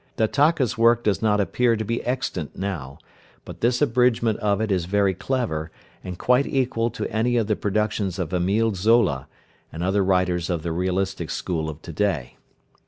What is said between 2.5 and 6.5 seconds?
now, but this abridgement of it is very clever, and quite